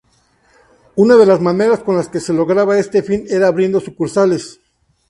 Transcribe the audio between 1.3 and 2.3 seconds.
maneras con las que